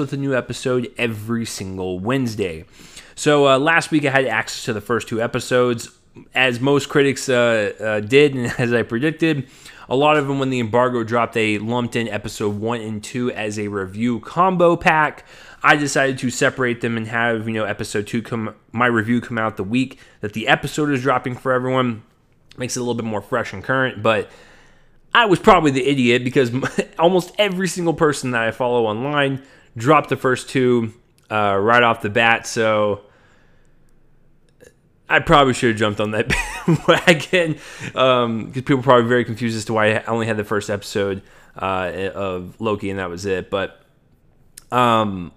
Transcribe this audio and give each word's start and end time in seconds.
with 0.00 0.12
a 0.12 0.16
new 0.16 0.34
episode 0.34 0.90
every 0.98 1.44
single 1.44 2.00
Wednesday. 2.00 2.64
So 3.14 3.46
uh, 3.46 3.58
last 3.58 3.90
week 3.90 4.04
I 4.04 4.10
had 4.10 4.26
access 4.26 4.64
to 4.64 4.72
the 4.72 4.80
first 4.80 5.06
two 5.06 5.22
episodes, 5.22 5.90
as 6.34 6.58
most 6.58 6.88
critics 6.88 7.28
uh, 7.28 7.72
uh, 7.78 8.00
did, 8.00 8.34
and 8.36 8.46
as 8.58 8.72
I 8.72 8.82
predicted. 8.82 9.48
A 9.88 9.96
lot 9.96 10.16
of 10.16 10.26
them, 10.26 10.38
when 10.38 10.50
the 10.50 10.60
embargo 10.60 11.04
dropped, 11.04 11.34
they 11.34 11.58
lumped 11.58 11.96
in 11.96 12.08
episode 12.08 12.58
one 12.58 12.80
and 12.80 13.02
two 13.02 13.30
as 13.32 13.58
a 13.58 13.68
review 13.68 14.20
combo 14.20 14.76
pack. 14.76 15.26
I 15.62 15.76
decided 15.76 16.18
to 16.18 16.30
separate 16.30 16.80
them 16.80 16.96
and 16.96 17.06
have 17.08 17.46
you 17.46 17.54
know 17.54 17.64
episode 17.64 18.06
two 18.06 18.22
come 18.22 18.54
my 18.72 18.86
review 18.86 19.20
come 19.20 19.36
out 19.36 19.56
the 19.56 19.64
week 19.64 19.98
that 20.20 20.32
the 20.32 20.48
episode 20.48 20.90
is 20.90 21.02
dropping 21.02 21.36
for 21.36 21.52
everyone. 21.52 22.02
Makes 22.56 22.76
it 22.76 22.80
a 22.80 22.82
little 22.82 22.94
bit 22.94 23.04
more 23.04 23.20
fresh 23.20 23.52
and 23.52 23.62
current, 23.62 24.02
but 24.02 24.30
I 25.12 25.26
was 25.26 25.38
probably 25.38 25.72
the 25.72 25.86
idiot 25.86 26.24
because 26.24 26.52
almost 26.98 27.32
every 27.36 27.68
single 27.68 27.94
person 27.94 28.30
that 28.30 28.42
I 28.42 28.50
follow 28.52 28.86
online 28.86 29.42
dropped 29.76 30.08
the 30.08 30.16
first 30.16 30.48
two 30.48 30.92
uh, 31.30 31.56
right 31.60 31.82
off 31.82 32.02
the 32.02 32.10
bat. 32.10 32.46
So 32.46 33.02
I 35.08 35.20
probably 35.20 35.54
should 35.54 35.70
have 35.70 35.78
jumped 35.78 36.00
on 36.00 36.12
that 36.12 36.32
wagon 36.88 37.58
because 37.82 37.94
um, 37.96 38.52
people 38.52 38.78
are 38.78 38.82
probably 38.82 39.08
very 39.08 39.24
confused 39.24 39.56
as 39.56 39.64
to 39.66 39.72
why 39.72 39.94
I 39.94 40.04
only 40.04 40.26
had 40.26 40.36
the 40.36 40.44
first 40.44 40.70
episode 40.70 41.22
uh, 41.56 42.10
of 42.14 42.60
Loki 42.60 42.90
and 42.90 42.98
that 42.98 43.10
was 43.10 43.26
it. 43.26 43.50
But 43.50 43.82
um, 44.70 45.32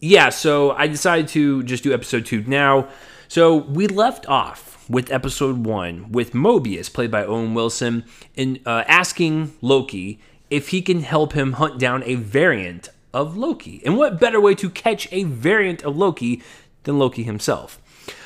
yeah, 0.00 0.30
so 0.30 0.72
I 0.72 0.86
decided 0.86 1.28
to 1.28 1.62
just 1.62 1.84
do 1.84 1.94
episode 1.94 2.26
two 2.26 2.42
now. 2.46 2.88
So 3.28 3.56
we 3.56 3.86
left 3.86 4.26
off 4.26 4.88
with 4.88 5.10
episode 5.10 5.64
one 5.64 6.12
with 6.12 6.32
Mobius, 6.32 6.92
played 6.92 7.10
by 7.10 7.24
Owen 7.24 7.54
Wilson, 7.54 8.04
in 8.34 8.60
uh, 8.66 8.84
asking 8.86 9.54
Loki 9.62 10.20
if 10.50 10.68
he 10.68 10.82
can 10.82 11.00
help 11.00 11.32
him 11.32 11.54
hunt 11.54 11.78
down 11.78 12.02
a 12.04 12.16
variant 12.16 12.90
of 13.14 13.36
Loki. 13.36 13.80
And 13.86 13.96
what 13.96 14.20
better 14.20 14.40
way 14.40 14.54
to 14.56 14.68
catch 14.68 15.10
a 15.10 15.22
variant 15.22 15.82
of 15.82 15.96
Loki 15.96 16.42
than 16.82 16.98
Loki 16.98 17.22
himself? 17.22 17.80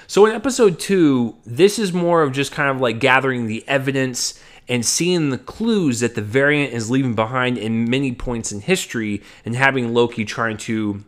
So 0.08 0.24
in 0.24 0.34
episode 0.34 0.80
two, 0.80 1.36
this 1.44 1.78
is 1.78 1.92
more 1.92 2.22
of 2.22 2.32
just 2.32 2.50
kind 2.50 2.70
of 2.70 2.80
like 2.80 2.98
gathering 2.98 3.46
the 3.46 3.62
evidence 3.68 4.42
and 4.66 4.84
seeing 4.84 5.30
the 5.30 5.38
clues 5.38 6.00
that 6.00 6.14
the 6.14 6.22
variant 6.22 6.72
is 6.72 6.90
leaving 6.90 7.14
behind 7.14 7.58
in 7.58 7.88
many 7.88 8.12
points 8.12 8.50
in 8.50 8.60
history 8.60 9.22
and 9.44 9.54
having 9.54 9.92
Loki 9.94 10.24
trying 10.24 10.56
to 10.56 11.04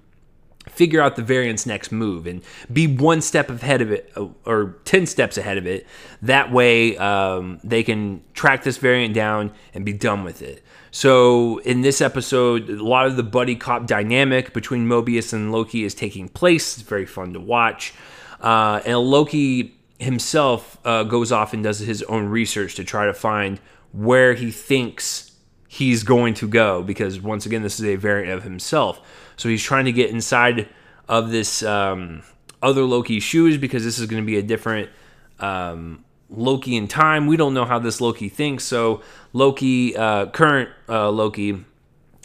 figure 0.80 1.02
out 1.02 1.14
the 1.14 1.22
variant's 1.22 1.66
next 1.66 1.92
move 1.92 2.26
and 2.26 2.40
be 2.72 2.86
one 2.86 3.20
step 3.20 3.50
ahead 3.50 3.82
of 3.82 3.92
it 3.92 4.10
or 4.46 4.76
10 4.86 5.04
steps 5.04 5.36
ahead 5.36 5.58
of 5.58 5.66
it. 5.66 5.86
That 6.22 6.50
way, 6.50 6.96
um, 6.96 7.60
they 7.62 7.82
can 7.82 8.22
track 8.32 8.64
this 8.64 8.78
variant 8.78 9.12
down 9.12 9.52
and 9.74 9.84
be 9.84 9.92
done 9.92 10.24
with 10.24 10.40
it. 10.40 10.64
So, 10.90 11.58
in 11.58 11.82
this 11.82 12.00
episode, 12.00 12.70
a 12.70 12.82
lot 12.82 13.06
of 13.06 13.16
the 13.16 13.22
buddy 13.22 13.56
cop 13.56 13.86
dynamic 13.86 14.54
between 14.54 14.88
Mobius 14.88 15.34
and 15.34 15.52
Loki 15.52 15.84
is 15.84 15.94
taking 15.94 16.30
place. 16.30 16.78
It's 16.78 16.88
very 16.88 17.04
fun 17.04 17.34
to 17.34 17.40
watch. 17.40 17.92
Uh, 18.40 18.80
and 18.86 18.98
Loki 19.00 19.74
himself 19.98 20.78
uh, 20.86 21.02
goes 21.02 21.30
off 21.30 21.52
and 21.52 21.62
does 21.62 21.80
his 21.80 22.02
own 22.04 22.24
research 22.24 22.74
to 22.76 22.84
try 22.84 23.04
to 23.04 23.12
find 23.12 23.60
where 23.92 24.32
he 24.32 24.50
thinks 24.50 25.29
he's 25.72 26.02
going 26.02 26.34
to 26.34 26.48
go 26.48 26.82
because, 26.82 27.20
once 27.20 27.46
again, 27.46 27.62
this 27.62 27.78
is 27.78 27.86
a 27.86 27.94
variant 27.94 28.32
of 28.32 28.42
himself. 28.42 29.00
So 29.36 29.48
he's 29.48 29.62
trying 29.62 29.84
to 29.84 29.92
get 29.92 30.10
inside 30.10 30.68
of 31.08 31.30
this 31.30 31.62
um, 31.62 32.24
other 32.60 32.82
Loki 32.82 33.20
shoes 33.20 33.56
because 33.56 33.84
this 33.84 34.00
is 34.00 34.06
going 34.06 34.20
to 34.20 34.26
be 34.26 34.36
a 34.36 34.42
different 34.42 34.90
um, 35.38 36.04
Loki 36.28 36.76
in 36.76 36.88
time. 36.88 37.28
We 37.28 37.36
don't 37.36 37.54
know 37.54 37.64
how 37.64 37.78
this 37.78 38.00
Loki 38.00 38.28
thinks. 38.28 38.64
So 38.64 39.02
Loki, 39.32 39.96
uh, 39.96 40.26
current 40.26 40.70
uh, 40.88 41.08
Loki, 41.08 41.64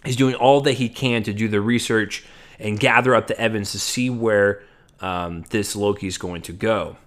is 0.04 0.16
doing 0.16 0.34
all 0.34 0.62
that 0.62 0.74
he 0.74 0.90
can 0.90 1.22
to 1.22 1.32
do 1.32 1.48
the 1.48 1.62
research 1.62 2.26
and 2.58 2.80
gather 2.80 3.14
up 3.14 3.28
the 3.28 3.40
evidence 3.40 3.74
to 3.74 3.80
see 3.80 4.10
where 4.10 4.64
um, 5.02 5.44
this 5.52 5.76
Loki 5.76 6.08
is 6.08 6.18
going 6.18 6.42
to 6.42 6.52
go. 6.52 6.98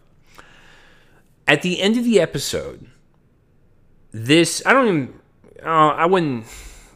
At 1.49 1.63
the 1.63 1.81
end 1.81 1.97
of 1.97 2.05
the 2.05 2.21
episode, 2.21 2.87
this 4.13 4.63
I 4.65 4.73
don't 4.73 4.87
even 4.87 5.18
uh, 5.63 5.69
I 5.69 6.07
wouldn't 6.07 6.47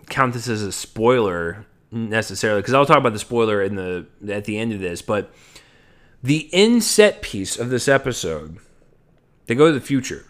count 0.08 0.34
this 0.34 0.48
as 0.48 0.62
a 0.62 0.72
spoiler 0.72 1.66
necessarily 1.90 2.60
because 2.60 2.74
I'll 2.74 2.86
talk 2.86 2.98
about 2.98 3.12
the 3.12 3.18
spoiler 3.18 3.62
in 3.62 3.74
the 3.76 4.06
at 4.28 4.44
the 4.44 4.58
end 4.58 4.72
of 4.72 4.80
this, 4.80 5.02
but 5.02 5.32
the 6.22 6.48
end 6.52 6.84
set 6.84 7.22
piece 7.22 7.58
of 7.58 7.70
this 7.70 7.88
episode, 7.88 8.58
they 9.46 9.54
go 9.54 9.66
to 9.66 9.72
the 9.72 9.84
future. 9.84 10.24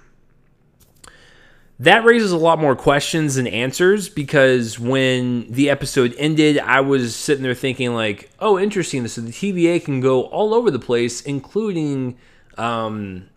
That 1.78 2.04
raises 2.04 2.30
a 2.30 2.36
lot 2.36 2.60
more 2.60 2.76
questions 2.76 3.34
than 3.34 3.46
answers 3.46 4.08
because 4.08 4.78
when 4.78 5.50
the 5.50 5.68
episode 5.68 6.14
ended, 6.16 6.58
I 6.58 6.80
was 6.80 7.16
sitting 7.16 7.42
there 7.42 7.54
thinking 7.54 7.92
like, 7.92 8.30
"Oh, 8.38 8.58
interesting. 8.58 9.06
So 9.08 9.20
the 9.20 9.32
TVA 9.32 9.84
can 9.84 10.00
go 10.00 10.22
all 10.24 10.54
over 10.54 10.70
the 10.70 10.78
place, 10.78 11.22
including 11.22 12.18
um, 12.56 13.28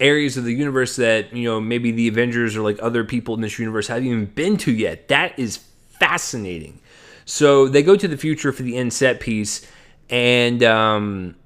areas 0.00 0.36
of 0.36 0.44
the 0.44 0.54
universe 0.54 0.96
that 0.96 1.34
you 1.34 1.44
know 1.44 1.60
maybe 1.60 1.90
the 1.90 2.08
Avengers 2.08 2.56
or 2.56 2.62
like 2.62 2.78
other 2.80 3.04
people 3.04 3.34
in 3.34 3.40
this 3.40 3.58
universe 3.58 3.88
haven't 3.88 4.06
even 4.06 4.26
been 4.26 4.56
to 4.58 4.72
yet. 4.72 5.08
That 5.08 5.38
is 5.38 5.58
fascinating." 5.98 6.80
So 7.24 7.68
they 7.68 7.82
go 7.82 7.96
to 7.96 8.08
the 8.08 8.16
future 8.16 8.52
for 8.52 8.62
the 8.62 8.76
end 8.76 8.92
set 8.92 9.20
piece, 9.20 9.66
and 10.08 10.62
um, 10.62 11.36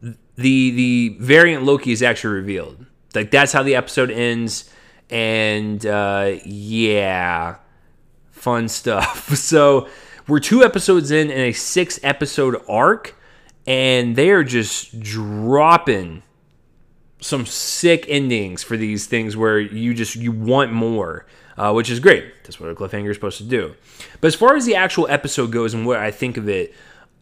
the 0.00 0.70
the 0.70 1.16
variant 1.20 1.64
Loki 1.64 1.92
is 1.92 2.02
actually 2.02 2.34
revealed. 2.34 2.86
Like 3.14 3.30
that's 3.30 3.52
how 3.52 3.62
the 3.62 3.74
episode 3.74 4.10
ends, 4.10 4.70
and 5.10 5.84
uh, 5.84 6.36
yeah, 6.44 7.56
fun 8.30 8.68
stuff. 8.68 9.24
So 9.36 9.88
we're 10.28 10.40
two 10.40 10.64
episodes 10.64 11.10
in 11.10 11.30
in 11.30 11.40
a 11.40 11.52
six 11.52 12.00
episode 12.02 12.62
arc, 12.68 13.14
and 13.66 14.16
they 14.16 14.30
are 14.30 14.44
just 14.44 14.98
dropping 15.00 16.22
some 17.26 17.44
sick 17.44 18.06
endings 18.08 18.62
for 18.62 18.76
these 18.76 19.06
things 19.06 19.36
where 19.36 19.58
you 19.58 19.92
just 19.94 20.16
you 20.16 20.32
want 20.32 20.72
more 20.72 21.26
uh, 21.56 21.72
which 21.72 21.90
is 21.90 22.00
great. 22.00 22.24
That's 22.42 22.60
what 22.60 22.70
a 22.70 22.74
cliffhanger 22.74 23.10
is 23.10 23.16
supposed 23.16 23.38
to 23.38 23.44
do. 23.44 23.74
But 24.20 24.28
as 24.28 24.34
far 24.34 24.56
as 24.56 24.66
the 24.66 24.76
actual 24.76 25.06
episode 25.08 25.52
goes 25.52 25.74
and 25.74 25.86
what 25.86 25.98
I 25.98 26.10
think 26.10 26.36
of 26.36 26.48
it, 26.48 26.74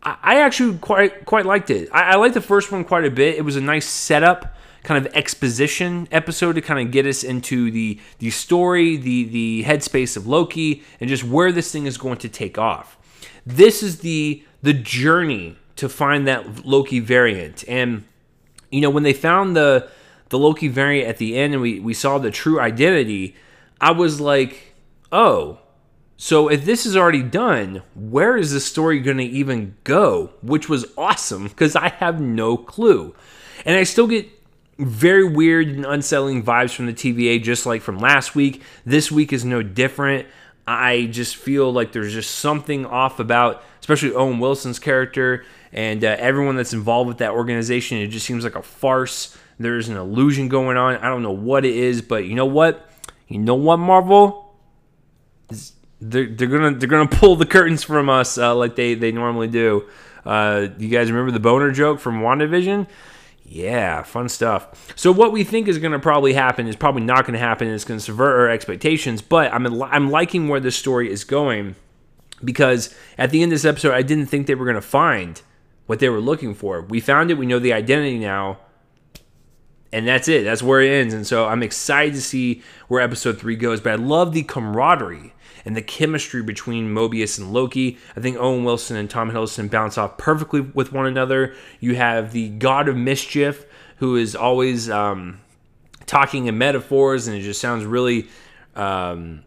I, 0.03 0.17
I 0.23 0.41
actually 0.41 0.79
quite 0.79 1.25
quite 1.25 1.47
liked 1.47 1.71
it. 1.71 1.89
I, 1.93 2.13
I 2.13 2.15
liked 2.17 2.35
the 2.35 2.41
first 2.41 2.73
one 2.73 2.85
quite 2.85 3.05
a 3.05 3.11
bit. 3.11 3.37
It 3.37 3.43
was 3.43 3.57
a 3.57 3.61
nice 3.61 3.87
setup 3.87 4.57
kind 4.83 5.05
of 5.05 5.15
exposition 5.15 6.07
episode 6.13 6.55
to 6.55 6.61
kind 6.61 6.87
of 6.87 6.93
get 6.93 7.07
us 7.07 7.23
into 7.23 7.71
the 7.71 8.01
the 8.19 8.31
story, 8.31 8.97
the 8.97 9.25
the 9.25 9.65
headspace 9.65 10.17
of 10.17 10.27
Loki, 10.27 10.83
and 11.01 11.09
just 11.09 11.25
where 11.25 11.53
this 11.53 11.71
thing 11.71 11.87
is 11.87 11.97
going 11.97 12.19
to 12.19 12.29
take 12.29 12.59
off. 12.59 12.99
This 13.47 13.83
is 13.83 14.01
the 14.01 14.43
the 14.63 14.75
journey 14.75 15.57
to 15.77 15.89
find 15.89 16.27
that 16.27 16.65
Loki 16.65 16.99
variant, 17.01 17.65
and 17.69 18.05
you 18.75 18.81
know 18.81 18.91
when 18.91 19.03
they 19.05 19.13
found 19.13 19.57
the 19.57 19.89
the 20.31 20.39
Loki 20.39 20.69
variant 20.69 21.09
at 21.09 21.19
the 21.19 21.37
end, 21.37 21.53
and 21.53 21.63
we 21.63 21.81
we 21.81 21.95
saw 21.95 22.19
the 22.19 22.31
true 22.31 22.61
identity. 22.61 23.37
I 23.81 23.93
was 23.93 24.21
like, 24.21 24.75
oh, 25.13 25.59
so 26.17 26.49
if 26.49 26.65
this 26.65 26.87
is 26.87 26.97
already 26.97 27.23
done, 27.23 27.83
where 27.95 28.37
is 28.37 28.53
the 28.53 28.61
story 28.61 29.01
going 29.01 29.19
to 29.19 29.25
even 29.25 29.77
go? 29.85 30.31
Which 30.43 30.69
was 30.69 30.87
awesome 30.97 31.45
because 31.45 31.77
I 31.77 31.89
have 31.89 32.21
no 32.21 32.57
clue. 32.57 33.15
And 33.65 33.77
I 33.77 33.83
still 33.83 34.07
get 34.07 34.29
very 34.79 35.25
weird 35.25 35.69
and 35.69 35.85
unsettling 35.85 36.43
vibes 36.43 36.75
from 36.75 36.87
the 36.87 36.93
TVA, 36.93 37.43
just 37.43 37.67
like 37.67 37.83
from 37.83 37.99
last 37.99 38.35
week. 38.35 38.63
This 38.85 39.11
week 39.11 39.33
is 39.33 39.45
no 39.45 39.63
different. 39.63 40.27
I 40.67 41.07
just 41.07 41.37
feel 41.37 41.73
like 41.73 41.93
there's 41.93 42.13
just 42.13 42.37
something 42.37 42.87
off 42.87 43.21
about, 43.21 43.63
especially 43.81 44.13
Owen 44.15 44.39
Wilson's 44.39 44.79
character 44.79 45.45
and 45.73 46.05
uh, 46.05 46.17
everyone 46.19 46.57
that's 46.57 46.73
involved 46.73 47.09
with 47.09 47.19
that 47.19 47.33
organization. 47.33 47.99
It 47.99 48.09
just 48.09 48.27
seems 48.27 48.45
like 48.45 48.55
a 48.55 48.63
farce. 48.63 49.37
There's 49.59 49.89
an 49.89 49.97
illusion 49.97 50.49
going 50.49 50.77
on. 50.77 50.97
I 50.97 51.09
don't 51.09 51.23
know 51.23 51.33
what 51.33 51.65
it 51.65 51.77
is, 51.77 52.01
but 52.03 52.25
you 52.25 52.35
know 52.35 52.47
what? 52.47 52.91
you 53.29 53.39
know 53.39 53.55
what, 53.55 53.79
Marvel? 53.79 54.55
They're, 56.01 56.27
they're 56.27 56.49
gonna 56.49 56.77
they're 56.77 56.89
gonna 56.89 57.09
pull 57.11 57.37
the 57.37 57.47
curtains 57.47 57.83
from 57.83 58.09
us 58.09 58.39
uh, 58.39 58.55
like 58.55 58.77
they 58.77 58.95
they 58.95 59.13
normally 59.13 59.49
do. 59.49 59.89
Uh, 60.25 60.69
you 60.79 60.89
guys 60.89 61.11
remember 61.11 61.33
the 61.33 61.41
boner 61.41 61.71
joke 61.71 62.01
from 62.01 62.21
WandaVision? 62.21 62.87
Yeah, 63.45 64.03
fun 64.03 64.29
stuff. 64.29 64.93
So 64.97 65.13
what 65.13 65.31
we 65.31 65.45
think 65.45 65.69
is 65.69 65.79
going 65.79 65.93
to 65.93 65.99
probably 65.99 66.33
happen 66.33 66.67
is 66.67 66.77
probably 66.77 67.03
not 67.03 67.27
going 67.27 67.35
to 67.35 67.39
happen. 67.39 67.69
It's 67.69 67.85
going 67.85 67.99
to 67.99 68.05
subvert 68.05 68.37
our 68.41 68.49
expectations. 68.49 69.21
But 69.21 69.53
I'm 69.53 69.83
I'm 69.83 70.11
liking 70.11 70.49
where 70.49 70.61
this 70.61 70.77
story 70.77 71.11
is 71.11 71.25
going 71.25 71.75
because 72.43 72.95
at 73.19 73.31
the 73.31 73.43
end 73.43 73.53
of 73.53 73.57
this 73.57 73.65
episode, 73.67 73.93
I 73.93 74.03
didn't 74.03 74.27
think 74.27 74.47
they 74.47 74.55
were 74.55 74.65
going 74.65 74.75
to 74.77 74.81
find 74.81 75.41
what 75.87 75.99
they 75.99 76.09
were 76.09 76.21
looking 76.21 76.55
for. 76.55 76.81
We 76.81 77.01
found 77.01 77.31
it. 77.31 77.37
We 77.37 77.47
know 77.47 77.59
the 77.59 77.75
identity 77.75 78.19
now 78.19 78.59
and 79.95 80.09
that's 80.09 80.27
it. 80.27 80.43
That's 80.43 80.61
where 80.61 80.81
it 80.81 80.91
ends. 80.91 81.15
And 81.15 81.25
so 81.25 81.47
I'm 81.47 81.63
excited 81.63 82.15
to 82.15 82.21
see 82.21 82.63
where 82.89 83.01
episode 83.01 83.39
three 83.39 83.55
goes. 83.55 83.81
But 83.81 83.93
I 83.93 83.95
love 83.95 84.33
the 84.33 84.43
camaraderie 84.43 85.34
and 85.65 85.77
the 85.77 85.83
chemistry 85.83 86.43
between 86.43 86.93
Mobius 86.93 87.39
and 87.39 87.53
Loki. 87.53 87.99
I 88.17 88.21
think 88.21 88.37
Owen 88.39 88.65
Wilson 88.65 88.97
and 88.97 89.09
Tom 89.09 89.31
Hiddleston 89.31 89.71
bounce 89.71 89.97
off 89.97 90.19
perfectly 90.19 90.61
with 90.61 90.93
one 90.93 91.07
another. 91.07 91.55
You 91.81 91.95
have 91.97 92.33
the 92.33 92.51
God 92.51 92.89
of 92.89 92.97
Mischief, 92.97 93.65
who 93.97 94.17
is 94.17 94.35
always 94.37 94.91
um, 94.91 95.41
talking 96.07 96.47
in 96.47 96.59
metaphors, 96.59 97.27
and 97.27 97.37
it 97.37 97.43
just 97.43 97.61
sounds 97.61 97.85
really, 97.85 98.29
um, 98.75 99.45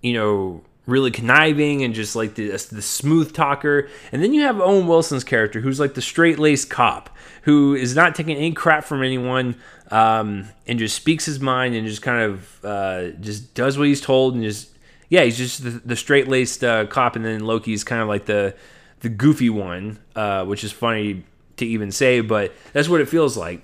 you 0.00 0.14
know, 0.14 0.64
really 0.86 1.12
conniving 1.12 1.84
and 1.84 1.94
just 1.94 2.16
like 2.16 2.34
the 2.34 2.50
the 2.50 2.82
smooth 2.82 3.32
talker. 3.32 3.88
And 4.10 4.22
then 4.22 4.32
you 4.32 4.42
have 4.42 4.60
Owen 4.60 4.86
Wilson's 4.86 5.24
character, 5.24 5.60
who's 5.60 5.78
like 5.78 5.94
the 5.94 6.02
straight 6.02 6.38
laced 6.38 6.70
cop, 6.70 7.10
who 7.42 7.74
is 7.74 7.94
not 7.94 8.14
taking 8.14 8.36
any 8.36 8.52
crap 8.52 8.84
from 8.84 9.02
anyone, 9.02 9.56
um, 9.90 10.48
and 10.66 10.78
just 10.78 10.96
speaks 10.96 11.24
his 11.24 11.38
mind 11.38 11.74
and 11.74 11.86
just 11.86 12.02
kind 12.02 12.22
of 12.22 12.64
uh, 12.64 13.10
just 13.20 13.54
does 13.54 13.78
what 13.78 13.86
he's 13.86 14.00
told 14.00 14.34
and 14.34 14.42
just 14.42 14.70
yeah, 15.12 15.24
he's 15.24 15.36
just 15.36 15.62
the, 15.62 15.70
the 15.84 15.94
straight 15.94 16.26
laced 16.26 16.64
uh, 16.64 16.86
cop, 16.86 17.16
and 17.16 17.24
then 17.26 17.40
Loki's 17.40 17.84
kind 17.84 18.00
of 18.00 18.08
like 18.08 18.24
the 18.24 18.54
the 19.00 19.10
goofy 19.10 19.50
one, 19.50 19.98
uh, 20.16 20.42
which 20.46 20.64
is 20.64 20.72
funny 20.72 21.22
to 21.58 21.66
even 21.66 21.92
say, 21.92 22.22
but 22.22 22.54
that's 22.72 22.88
what 22.88 23.02
it 23.02 23.10
feels 23.10 23.36
like. 23.36 23.62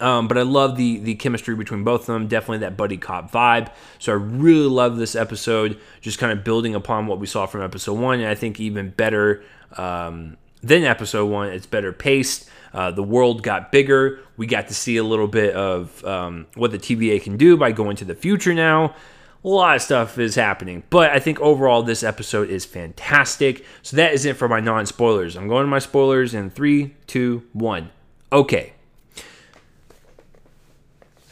Um, 0.00 0.28
but 0.28 0.36
I 0.36 0.42
love 0.42 0.76
the 0.76 0.98
the 0.98 1.14
chemistry 1.14 1.54
between 1.54 1.82
both 1.82 2.02
of 2.02 2.08
them. 2.08 2.28
Definitely 2.28 2.58
that 2.58 2.76
buddy 2.76 2.98
cop 2.98 3.32
vibe. 3.32 3.72
So 3.98 4.12
I 4.12 4.16
really 4.16 4.68
love 4.68 4.98
this 4.98 5.16
episode. 5.16 5.80
Just 6.02 6.18
kind 6.18 6.30
of 6.30 6.44
building 6.44 6.74
upon 6.74 7.06
what 7.06 7.18
we 7.18 7.26
saw 7.26 7.46
from 7.46 7.62
episode 7.62 7.94
one, 7.94 8.20
and 8.20 8.28
I 8.28 8.34
think 8.34 8.60
even 8.60 8.90
better 8.90 9.42
um, 9.78 10.36
than 10.62 10.84
episode 10.84 11.24
one. 11.24 11.48
It's 11.48 11.64
better 11.64 11.90
paced. 11.90 12.50
Uh, 12.74 12.90
the 12.90 13.02
world 13.02 13.42
got 13.42 13.72
bigger. 13.72 14.20
We 14.36 14.46
got 14.46 14.68
to 14.68 14.74
see 14.74 14.98
a 14.98 15.04
little 15.04 15.26
bit 15.26 15.54
of 15.54 16.04
um, 16.04 16.48
what 16.54 16.70
the 16.70 16.78
TVA 16.78 17.22
can 17.22 17.38
do 17.38 17.56
by 17.56 17.72
going 17.72 17.96
to 17.96 18.04
the 18.04 18.14
future 18.14 18.52
now. 18.52 18.94
A 19.42 19.48
lot 19.48 19.76
of 19.76 19.82
stuff 19.82 20.18
is 20.18 20.34
happening, 20.34 20.82
but 20.90 21.10
I 21.10 21.18
think 21.18 21.40
overall 21.40 21.82
this 21.82 22.02
episode 22.02 22.50
is 22.50 22.66
fantastic. 22.66 23.64
So 23.80 23.96
that 23.96 24.12
is 24.12 24.26
it 24.26 24.36
for 24.36 24.48
my 24.48 24.60
non 24.60 24.84
spoilers. 24.84 25.34
I'm 25.34 25.48
going 25.48 25.64
to 25.64 25.70
my 25.70 25.78
spoilers 25.78 26.34
in 26.34 26.50
three, 26.50 26.94
two, 27.06 27.44
one. 27.54 27.90
Okay. 28.30 28.74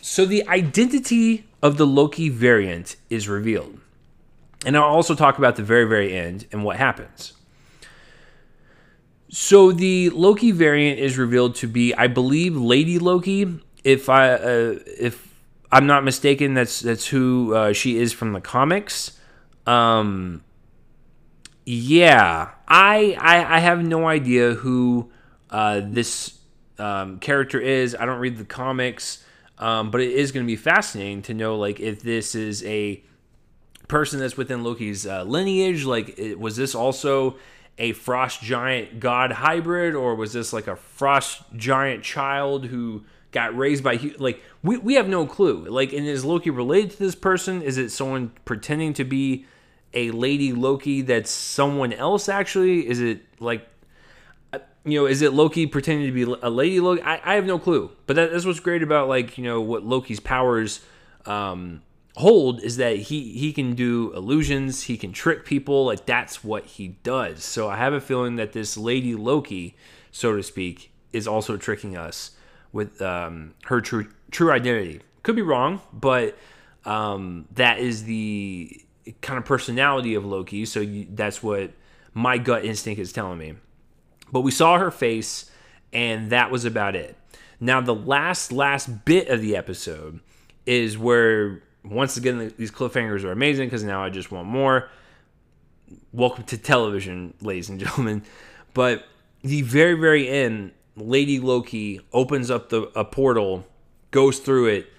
So 0.01 0.25
the 0.25 0.47
identity 0.49 1.45
of 1.63 1.77
the 1.77 1.87
Loki 1.87 2.31
variant 2.31 2.97
is 3.11 3.29
revealed. 3.29 3.79
And 4.65 4.77
I'll 4.77 4.85
also 4.85 5.15
talk 5.15 5.37
about 5.37 5.57
the 5.57 5.63
very, 5.63 5.85
very 5.85 6.17
end 6.17 6.47
and 6.51 6.65
what 6.65 6.77
happens. 6.77 7.35
So 9.29 9.71
the 9.73 10.09
Loki 10.11 10.51
variant 10.51 10.99
is 10.99 11.19
revealed 11.19 11.55
to 11.57 11.67
be, 11.67 11.95
I 11.95 12.07
believe, 12.07 12.57
Lady 12.57 12.99
Loki. 12.99 13.61
If 13.85 14.09
I 14.09 14.31
uh, 14.33 14.79
if 14.87 15.28
I'm 15.71 15.87
not 15.87 16.05
mistaken, 16.05 16.55
that's 16.55 16.81
that's 16.81 17.07
who 17.07 17.55
uh, 17.55 17.73
she 17.73 17.99
is 17.99 18.13
from 18.13 18.33
the 18.33 18.41
comics. 18.41 19.19
Um, 19.67 20.43
yeah, 21.67 22.51
I, 22.67 23.17
I 23.21 23.57
I 23.57 23.59
have 23.59 23.85
no 23.85 24.09
idea 24.09 24.55
who 24.55 25.11
uh, 25.51 25.83
this 25.85 26.39
um, 26.79 27.19
character 27.19 27.61
is. 27.61 27.95
I 27.95 28.07
don't 28.07 28.21
read 28.21 28.39
the 28.39 28.45
comics. 28.45 29.25
Um, 29.59 29.91
but 29.91 30.01
it 30.01 30.13
is 30.13 30.31
going 30.31 30.47
to 30.47 30.47
be 30.47 30.57
fascinating 30.57 31.23
to 31.23 31.35
know, 31.35 31.57
like, 31.57 31.81
if 31.81 32.01
this 32.01 32.35
is 32.35 32.65
a 32.65 33.03
person 33.89 34.21
that's 34.21 34.37
within 34.37 34.63
Loki's 34.63 35.07
uh, 35.07 35.25
lineage. 35.25 35.85
Like, 35.85 36.19
it, 36.19 36.39
was 36.39 36.57
this 36.57 36.75
also 36.75 37.37
a 37.77 37.93
frost 37.93 38.41
giant 38.41 39.01
god 39.01 39.33
hybrid, 39.33 39.95
or 39.95 40.15
was 40.15 40.33
this 40.33 40.53
like 40.53 40.67
a 40.67 40.77
frost 40.77 41.43
giant 41.57 42.05
child 42.05 42.67
who 42.67 43.05
got 43.31 43.57
raised 43.57 43.85
by 43.85 43.99
like 44.19 44.43
we, 44.63 44.79
we 44.79 44.95
have 44.95 45.09
no 45.09 45.27
clue. 45.27 45.67
Like, 45.69 45.93
and 45.93 46.07
is 46.07 46.25
Loki 46.25 46.51
related 46.51 46.93
to 46.93 46.99
this 46.99 47.15
person? 47.15 47.63
Is 47.63 47.79
it 47.79 47.91
someone 47.91 48.33
pretending 48.45 48.95
to 48.95 49.05
be 49.05 49.47
a 49.95 50.11
lady 50.11 50.53
Loki 50.53 51.03
that's 51.03 51.31
someone 51.31 51.93
else? 51.93 52.29
Actually, 52.29 52.89
is 52.89 53.01
it 53.01 53.23
like 53.41 53.69
you 54.85 54.99
know, 54.99 55.07
is 55.07 55.23
it 55.23 55.35
Loki 55.35 55.67
pretending 55.67 56.07
to 56.07 56.13
be 56.13 56.23
a 56.43 56.51
lady 56.51 56.81
Loki? 56.81 57.03
I, 57.03 57.21
I 57.33 57.35
have 57.35 57.45
no 57.45 57.59
clue. 57.59 57.91
But 58.07 58.17
that, 58.17 58.33
that's 58.33 58.45
what's 58.45 58.61
great 58.61 58.83
about 58.83 59.09
like 59.09 59.37
you 59.37 59.45
know 59.45 59.61
what 59.61 59.85
Loki's 59.85 60.21
powers 60.21 60.81
um, 61.27 61.83
hold 62.17 62.63
is 62.63 62.79
that 62.79 62.97
he 62.97 63.33
he 63.33 63.53
can 63.53 63.75
do 63.75 64.13
illusions, 64.15 64.85
he 64.85 64.97
can 64.97 65.13
trick 65.13 65.45
people. 65.45 65.87
Like 65.87 66.07
that's 66.07 66.43
what 66.43 66.65
he 66.65 66.89
does. 67.03 67.45
So 67.45 67.69
I 67.69 67.77
have 67.77 67.93
a 67.93 68.01
feeling 68.01 68.37
that 68.37 68.53
this 68.53 68.77
lady 68.77 69.15
Loki, 69.15 69.77
so 70.11 70.35
to 70.37 70.43
speak, 70.43 70.93
is 71.13 71.29
also 71.29 71.57
tricking 71.57 71.97
us 71.97 72.33
with 72.73 73.01
um, 73.03 73.55
her 73.65 73.81
true 73.81 74.09
true 74.31 74.53
identity. 74.53 75.01
Could 75.23 75.37
be 75.37 75.43
wrong, 75.43 75.81
but 75.93 76.39
um, 76.85 77.47
that 77.53 77.79
is 77.79 78.05
the 78.05 78.81
kind 79.21 79.39
of 79.39 79.45
personality 79.45 80.15
of 80.15 80.25
Loki. 80.25 80.65
So 80.65 80.81
you, 80.81 81.07
that's 81.11 81.43
what 81.43 81.73
my 82.15 82.39
gut 82.39 82.65
instinct 82.65 83.01
is 83.01 83.13
telling 83.13 83.39
me. 83.39 83.55
But 84.31 84.41
we 84.41 84.51
saw 84.51 84.79
her 84.79 84.91
face, 84.91 85.51
and 85.93 86.31
that 86.31 86.51
was 86.51 86.65
about 86.65 86.95
it. 86.95 87.17
Now, 87.61 87.81
the 87.81 87.95
last, 87.95 88.53
last 88.53 89.05
bit 89.05 89.29
of 89.29 89.41
the 89.41 89.57
episode 89.57 90.21
is 90.67 90.97
where, 90.97 91.63
once 91.85 92.17
again, 92.17 92.53
these 92.57 92.71
cliffhangers 92.71 93.25
are 93.25 93.33
amazing 93.33 93.67
because 93.67 93.85
now 93.85 94.05
I 94.05 94.11
just 94.11 94.31
want 94.31 94.47
more. 94.47 94.91
Welcome 96.13 96.45
to 96.45 96.59
television, 96.59 97.35
ladies 97.41 97.69
and 97.69 97.81
gentlemen. 97.81 98.23
But 98.75 99.05
the 99.43 99.63
very, 99.63 99.95
very 99.95 100.29
end, 100.29 100.73
Lady 100.99 101.41
Loki 101.41 102.01
opens 102.13 102.51
up 102.51 102.69
the 102.69 102.83
a 102.95 103.05
portal, 103.05 103.67
goes 104.11 104.39
through 104.39 104.67
it, 104.67 104.93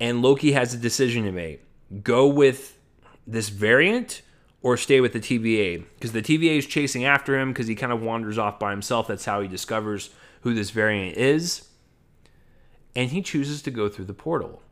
and 0.00 0.22
Loki 0.22 0.52
has 0.52 0.74
a 0.74 0.76
decision 0.76 1.24
to 1.24 1.32
make. 1.32 1.62
Go 2.02 2.26
with 2.26 2.78
this 3.26 3.48
variant 3.48 4.22
or 4.62 4.76
stay 4.76 5.00
with 5.00 5.12
the 5.12 5.20
TVA 5.20 5.84
because 5.94 6.12
the 6.12 6.22
TVA 6.22 6.58
is 6.58 6.66
chasing 6.66 7.04
after 7.04 7.38
him 7.38 7.52
because 7.52 7.66
he 7.66 7.74
kind 7.74 7.92
of 7.92 8.02
wanders 8.02 8.38
off 8.38 8.58
by 8.58 8.70
himself. 8.70 9.06
That's 9.06 9.24
how 9.24 9.40
he 9.40 9.48
discovers 9.48 10.10
who 10.40 10.54
this 10.54 10.70
variant 10.70 11.16
is. 11.16 11.68
And 12.96 13.10
he 13.10 13.22
chooses 13.22 13.62
to 13.62 13.70
go 13.70 13.88
through 13.88 14.06
the 14.06 14.14
portal. 14.14 14.62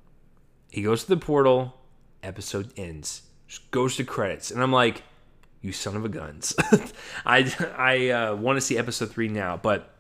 He 0.70 0.82
goes 0.82 1.02
to 1.04 1.08
the 1.08 1.16
portal, 1.16 1.74
episode 2.22 2.72
ends, 2.76 3.22
just 3.46 3.70
goes 3.70 3.96
to 3.96 4.04
credits. 4.04 4.50
And 4.50 4.62
I'm 4.62 4.72
like, 4.72 5.02
you 5.60 5.72
son 5.72 5.96
of 5.96 6.04
a 6.04 6.08
guns. 6.08 6.54
I, 7.26 7.52
I 7.76 8.08
uh, 8.08 8.36
want 8.36 8.56
to 8.56 8.60
see 8.60 8.78
episode 8.78 9.10
three 9.10 9.28
now. 9.28 9.56
But 9.56 9.94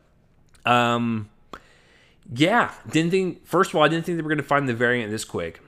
um, 0.64 1.28
yeah, 2.34 2.72
didn't 2.90 3.10
think, 3.10 3.46
first 3.46 3.70
of 3.70 3.76
all, 3.76 3.82
I 3.82 3.88
didn't 3.88 4.06
think 4.06 4.16
they 4.16 4.22
were 4.22 4.28
going 4.28 4.38
to 4.38 4.44
find 4.44 4.68
the 4.68 4.74
variant 4.74 5.10
this 5.10 5.24
quick 5.24 5.60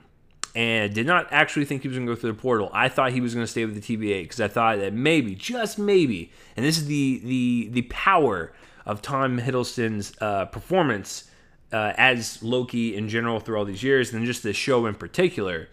and 0.55 0.93
did 0.93 1.05
not 1.05 1.27
actually 1.31 1.65
think 1.65 1.81
he 1.81 1.89
was 1.89 1.97
going 1.97 2.07
to 2.07 2.13
go 2.13 2.19
through 2.19 2.31
the 2.31 2.41
portal. 2.41 2.69
I 2.73 2.87
thought 2.87 3.11
he 3.11 3.19
was 3.19 3.33
going 3.33 3.45
to 3.45 3.51
stay 3.51 3.65
with 3.65 3.75
the 3.75 3.97
TVA 3.97 4.23
because 4.23 4.39
I 4.39 4.47
thought 4.47 4.79
that 4.79 4.93
maybe, 4.93 5.35
just 5.35 5.77
maybe, 5.77 6.31
and 6.55 6.65
this 6.65 6.77
is 6.77 6.85
the 6.85 7.21
the 7.23 7.69
the 7.71 7.81
power 7.83 8.53
of 8.85 9.01
Tom 9.01 9.39
Hiddleston's 9.39 10.13
uh, 10.21 10.45
performance 10.45 11.29
uh, 11.73 11.93
as 11.97 12.41
Loki 12.41 12.95
in 12.95 13.09
general 13.09 13.39
through 13.39 13.57
all 13.57 13.65
these 13.65 13.83
years, 13.83 14.13
and 14.13 14.25
just 14.25 14.43
this 14.43 14.55
show 14.55 14.85
in 14.85 14.95
particular. 14.95 15.67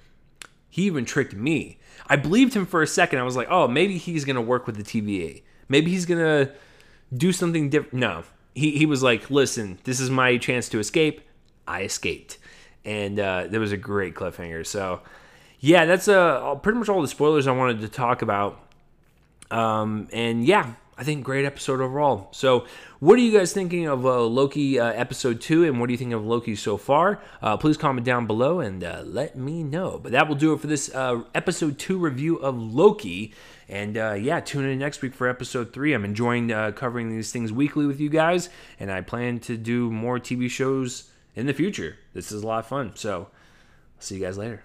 He 0.68 0.84
even 0.84 1.04
tricked 1.04 1.34
me. 1.34 1.78
I 2.06 2.16
believed 2.16 2.54
him 2.54 2.64
for 2.64 2.82
a 2.82 2.86
second. 2.86 3.18
I 3.18 3.24
was 3.24 3.36
like, 3.36 3.46
oh, 3.50 3.68
maybe 3.68 3.98
he's 3.98 4.24
going 4.24 4.36
to 4.36 4.42
work 4.42 4.66
with 4.66 4.76
the 4.76 4.82
TVA. 4.82 5.42
Maybe 5.68 5.90
he's 5.90 6.06
going 6.06 6.18
to 6.18 6.50
do 7.14 7.30
something 7.30 7.68
different. 7.68 7.92
No, 7.92 8.24
he, 8.54 8.72
he 8.72 8.86
was 8.86 9.02
like, 9.02 9.30
listen, 9.30 9.78
this 9.84 10.00
is 10.00 10.10
my 10.10 10.36
chance 10.36 10.68
to 10.70 10.78
escape. 10.78 11.20
I 11.66 11.82
escaped 11.82 12.38
and 12.84 13.18
uh, 13.18 13.46
there 13.48 13.60
was 13.60 13.72
a 13.72 13.76
great 13.76 14.14
cliffhanger. 14.14 14.66
So, 14.66 15.00
yeah, 15.60 15.84
that's 15.84 16.08
uh, 16.08 16.54
pretty 16.56 16.78
much 16.78 16.88
all 16.88 17.02
the 17.02 17.08
spoilers 17.08 17.46
I 17.46 17.52
wanted 17.52 17.80
to 17.80 17.88
talk 17.88 18.22
about. 18.22 18.58
Um, 19.50 20.08
and 20.12 20.44
yeah, 20.44 20.74
I 20.96 21.04
think 21.04 21.24
great 21.24 21.46
episode 21.46 21.80
overall. 21.80 22.28
So, 22.32 22.66
what 23.00 23.18
are 23.18 23.22
you 23.22 23.36
guys 23.36 23.54
thinking 23.54 23.86
of 23.86 24.04
uh, 24.04 24.20
Loki 24.24 24.78
uh, 24.78 24.92
episode 24.92 25.40
two, 25.40 25.64
and 25.64 25.80
what 25.80 25.86
do 25.86 25.92
you 25.92 25.98
think 25.98 26.12
of 26.12 26.24
Loki 26.24 26.54
so 26.54 26.76
far? 26.76 27.22
Uh, 27.40 27.56
please 27.56 27.78
comment 27.78 28.04
down 28.04 28.26
below 28.26 28.60
and 28.60 28.84
uh, 28.84 29.02
let 29.04 29.34
me 29.34 29.62
know. 29.62 29.98
But 30.02 30.12
that 30.12 30.28
will 30.28 30.34
do 30.34 30.52
it 30.52 30.60
for 30.60 30.66
this 30.66 30.94
uh, 30.94 31.22
episode 31.34 31.78
two 31.78 31.98
review 31.98 32.36
of 32.36 32.58
Loki. 32.58 33.32
And 33.70 33.96
uh, 33.96 34.12
yeah, 34.12 34.40
tune 34.40 34.66
in 34.66 34.78
next 34.78 35.00
week 35.00 35.14
for 35.14 35.28
episode 35.28 35.72
three. 35.72 35.94
I'm 35.94 36.04
enjoying 36.04 36.50
covering 36.74 37.10
these 37.10 37.32
things 37.32 37.52
weekly 37.52 37.86
with 37.86 37.98
you 37.98 38.10
guys, 38.10 38.50
and 38.78 38.92
I 38.92 39.00
plan 39.00 39.38
to 39.40 39.56
do 39.56 39.90
more 39.90 40.18
TV 40.18 40.50
shows 40.50 41.10
in 41.34 41.46
the 41.46 41.54
future. 41.54 41.96
This 42.12 42.30
is 42.30 42.42
a 42.42 42.46
lot 42.46 42.58
of 42.58 42.66
fun. 42.66 42.92
So, 42.96 43.28
see 43.98 44.16
you 44.16 44.20
guys 44.20 44.36
later. 44.36 44.60